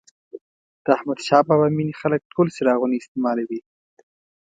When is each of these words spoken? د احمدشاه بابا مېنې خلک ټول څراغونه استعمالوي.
د 0.83 0.85
احمدشاه 0.97 1.45
بابا 1.47 1.67
مېنې 1.77 1.93
خلک 2.01 2.21
ټول 2.33 2.47
څراغونه 2.55 2.95
استعمالوي. 2.97 3.59